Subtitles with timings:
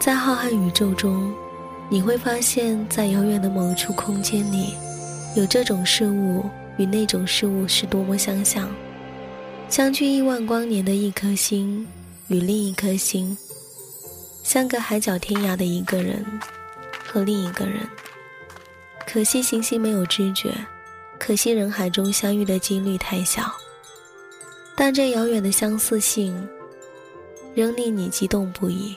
[0.00, 1.34] 在浩瀚宇宙中，
[1.88, 4.74] 你会发现在遥远的某处空间里，
[5.34, 6.44] 有这种事物
[6.76, 8.68] 与那种事物是多么相像。
[9.68, 11.84] 相距亿万光年的一颗星，
[12.28, 13.36] 与另一颗星，
[14.44, 16.24] 相隔海角天涯的一个人
[17.04, 17.80] 和另一个人。
[19.04, 20.54] 可惜行星没有知觉，
[21.18, 23.52] 可惜人海中相遇的几率太小。
[24.76, 26.48] 但这遥远的相似性，
[27.52, 28.96] 仍令你激动不已。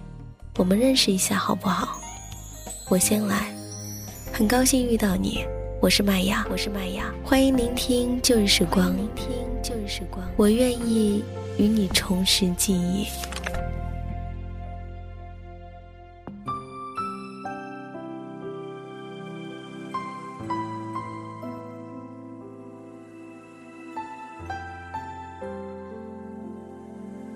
[0.57, 1.97] 我们认识一下好不好？
[2.89, 3.55] 我先来，
[4.33, 5.45] 很高兴遇到你，
[5.81, 9.27] 我是麦芽，我是麦芽，欢迎聆听旧日时光，聆听
[9.63, 11.23] 旧日时光，我愿意
[11.57, 13.07] 与你重拾记忆。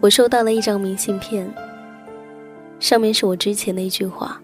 [0.01, 1.64] 我收到了一张明信片。
[2.85, 4.39] 上面是我之前的一句话：“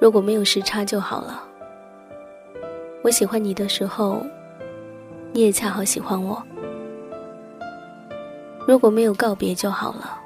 [0.00, 1.46] 如果没有时差就好了。”
[3.04, 4.24] 我喜欢你的时候，
[5.34, 6.42] 你也恰好喜欢我。
[8.66, 10.18] 如果没有告别就好了。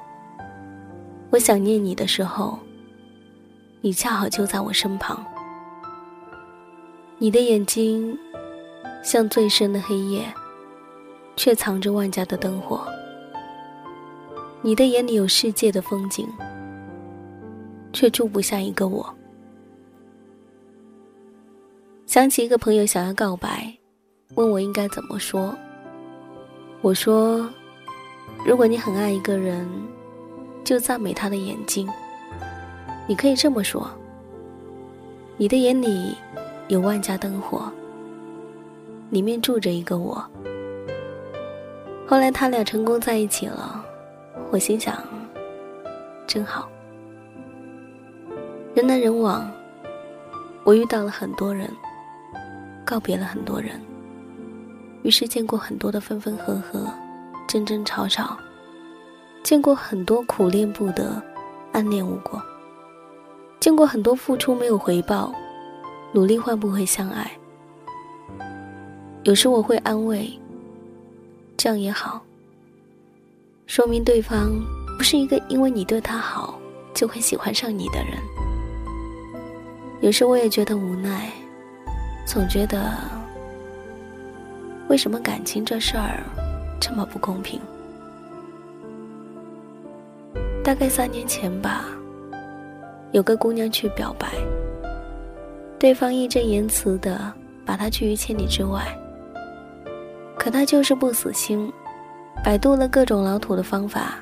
[1.31, 2.57] 我想念你的时候，
[3.81, 5.21] 你恰好就在我身旁。
[7.17, 8.17] 你的眼睛
[9.03, 10.23] 像最深的黑夜，
[11.35, 12.87] 却藏着万家的灯火。
[14.65, 16.27] 你的眼里有世界的风景，
[17.93, 19.15] 却住不下一个我。
[22.07, 23.71] 想起一个朋友想要告白，
[24.33, 25.55] 问我应该怎么说。
[26.81, 27.47] 我说：
[28.43, 29.69] 如果你很爱一个人，
[30.63, 31.87] 就赞美他的眼睛。
[33.05, 33.87] 你可以这么说：
[35.37, 36.15] 你的眼里
[36.69, 37.71] 有万家灯火，
[39.11, 40.27] 里面住着一个我。
[42.07, 43.84] 后来他俩成功在一起了。
[44.51, 44.95] 我心想，
[46.25, 46.69] 真好。
[48.73, 49.49] 人来人往，
[50.63, 51.69] 我遇到了很多人，
[52.85, 53.81] 告别了很多人，
[55.03, 56.89] 于是见过很多的分分合合，
[57.47, 58.37] 争争吵吵，
[59.43, 61.21] 见过很多苦恋不得，
[61.71, 62.41] 暗恋无果，
[63.59, 65.33] 见过很多付出没有回报，
[66.13, 67.29] 努力换不回相爱。
[69.23, 70.31] 有时我会安慰，
[71.57, 72.24] 这样也好。
[73.67, 74.53] 说明对方
[74.97, 76.59] 不是一个因为你对他好
[76.93, 78.17] 就会喜欢上你的人。
[80.01, 81.31] 有时我也觉得无奈，
[82.27, 82.93] 总觉得
[84.87, 86.23] 为什么感情这事儿
[86.79, 87.59] 这么不公平？
[90.63, 91.85] 大概三年前吧，
[93.11, 94.27] 有个姑娘去表白，
[95.79, 97.33] 对方义正言辞的
[97.65, 98.83] 把她拒于千里之外，
[100.37, 101.71] 可她就是不死心。
[102.43, 104.19] 百度了各种老土的方法，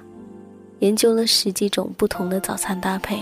[0.79, 3.21] 研究了十几种不同的早餐搭配，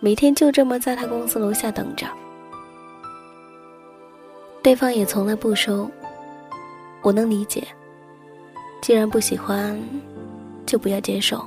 [0.00, 2.06] 每天就这么在他公司楼下等着。
[4.62, 5.88] 对方也从来不收，
[7.02, 7.66] 我能理解。
[8.82, 9.80] 既然不喜欢，
[10.66, 11.44] 就不要接受，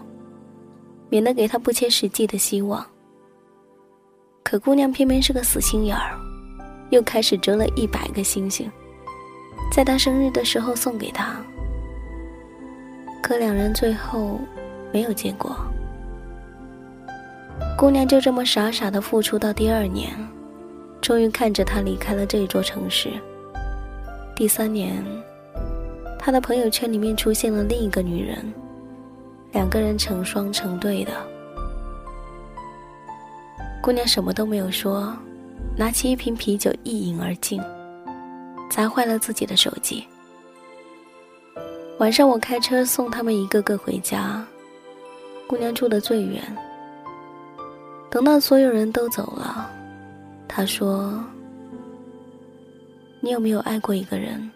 [1.09, 2.85] 免得给他不切实际的希望。
[4.43, 6.17] 可姑娘偏偏是个死心眼儿，
[6.91, 8.71] 又开始折了一百个星星，
[9.71, 11.35] 在他生日的时候送给他。
[13.21, 14.39] 可两人最后
[14.93, 15.55] 没有结果，
[17.77, 20.11] 姑娘就这么傻傻的付出到第二年，
[21.01, 23.09] 终于看着他离开了这座城市。
[24.35, 25.03] 第三年，
[26.17, 28.37] 他的朋友圈里面出现了另一个女人，
[29.51, 31.11] 两个人成双成对的。
[33.81, 35.13] 姑娘什么都没有说，
[35.75, 37.61] 拿起一瓶啤酒一饮而尽，
[38.69, 40.05] 砸坏了自己的手机。
[41.99, 44.45] 晚上我开车送他们一个个回家，
[45.47, 46.43] 姑娘住的最远。
[48.09, 49.69] 等到所有人都走了，
[50.47, 51.23] 她说
[53.19, 54.49] ：“你有没有爱过一个人？”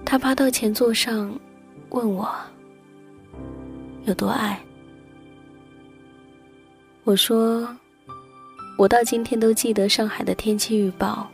[0.05, 1.33] 她爬到前座上，
[1.89, 2.29] 问我
[4.03, 4.59] ：“有多爱？”
[7.03, 7.67] 我说。
[8.77, 11.27] 我到今天都记得上海的天气预报，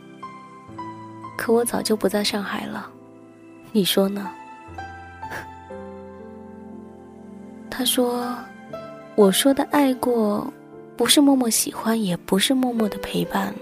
[1.34, 2.90] 可我早就不在上海了，
[3.72, 4.30] 你说呢？
[7.70, 8.36] 他说
[9.16, 10.52] ：“我说的爱过，
[10.94, 13.54] 不是默默喜欢，也不是默默的陪伴，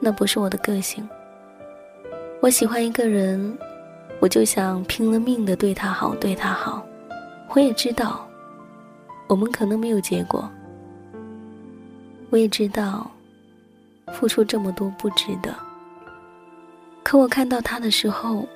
[0.00, 1.06] 那不是我的个性。
[2.40, 3.58] 我喜欢一个人，
[4.18, 6.82] 我就想拼了命的对他好，对他好。
[7.50, 8.26] 我也知道，
[9.26, 10.48] 我们可能没有结果。
[12.30, 13.10] 我也知道，
[14.14, 15.54] 付出这么多不值得。
[17.02, 18.46] 可我看到他的时候，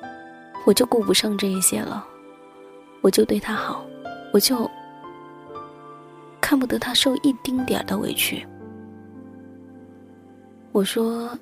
[0.66, 2.06] 我就顾不上这一些了，
[3.00, 3.84] 我就对他好。”
[4.32, 4.70] 我就
[6.40, 8.46] 看不得他受一丁点儿的委屈。
[10.72, 11.38] 我说：“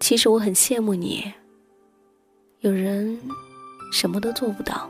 [0.00, 1.32] 其实我很羡慕你。
[2.60, 3.18] 有人
[3.90, 4.86] 什么都做不到。”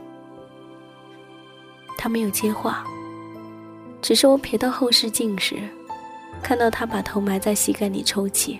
[1.97, 2.83] 他没有接话，
[4.01, 5.55] 只是我瞥到后视镜时，
[6.41, 8.59] 看到他把头埋在膝盖里抽泣。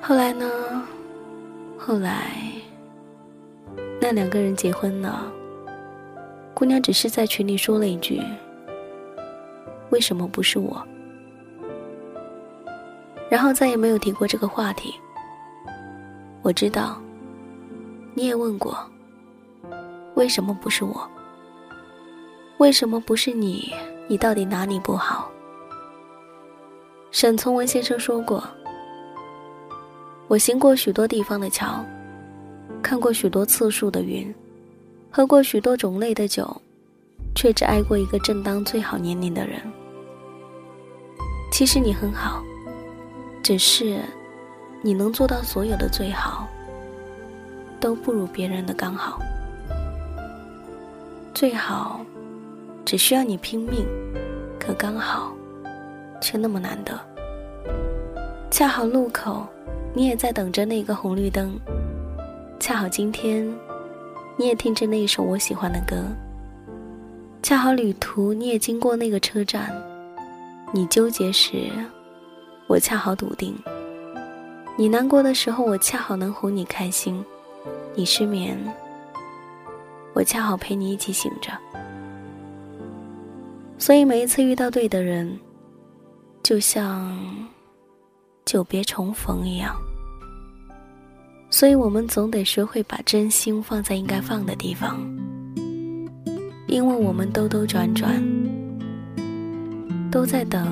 [0.00, 0.50] 后来呢？
[1.78, 2.32] 后来
[4.00, 5.30] 那两个人结婚了。
[6.54, 8.22] 姑娘只是在群里说了一句
[9.90, 10.82] ：“为什么不是我？”
[13.28, 14.94] 然后再也没有提过这个话题。
[16.42, 16.98] 我知道，
[18.14, 18.78] 你也问过
[20.16, 21.08] ：“为什么不是我？
[22.58, 23.72] 为什么不是你？
[24.08, 25.30] 你到底哪里不好？”
[27.16, 28.46] 沈从文先生说过
[30.28, 31.82] ：“我行过许多地方的桥，
[32.82, 34.34] 看过许多次数的云。”
[35.10, 36.46] 喝过许多种类的酒，
[37.34, 39.58] 却只爱过一个正当最好年龄的人。
[41.50, 42.44] 其实你很好，
[43.42, 43.98] 只是
[44.82, 46.46] 你能做到所有的最好，
[47.80, 49.18] 都不如别人的刚好。
[51.32, 52.04] 最好
[52.84, 53.86] 只需要你拼命，
[54.60, 55.34] 可刚好
[56.20, 56.98] 却那么难得。
[58.50, 59.46] 恰好路口，
[59.94, 61.58] 你也在等着那个红绿灯。
[62.58, 63.52] 恰好今天。
[64.38, 65.96] 你也听着那一首我喜欢的歌，
[67.42, 69.72] 恰好旅途你也经过那个车站，
[70.74, 71.70] 你纠结时，
[72.66, 73.54] 我恰好笃定；
[74.76, 77.24] 你难过的时候，我恰好能哄你开心；
[77.94, 78.58] 你失眠，
[80.12, 81.50] 我恰好陪你一起醒着。
[83.78, 85.34] 所以每一次遇到对的人，
[86.46, 87.18] 就像
[88.44, 89.76] 久别重逢一样。
[91.50, 94.96] 所以我们总得学会把真心放在应该放的地方，
[96.68, 98.22] 因为我们兜兜转转，
[100.08, 100.64] 都在等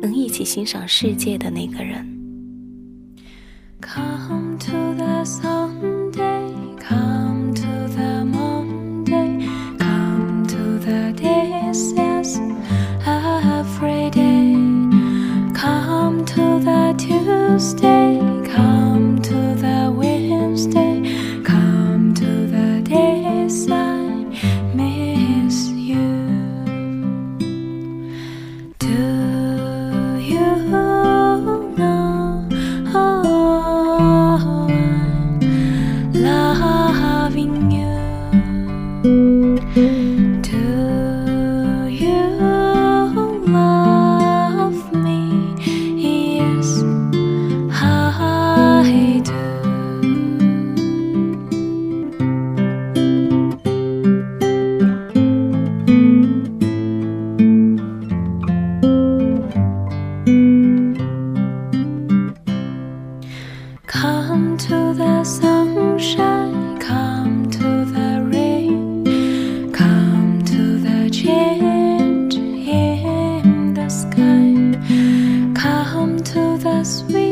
[0.00, 2.08] 能一起欣赏世界的那个人。
[76.84, 77.23] Sweet.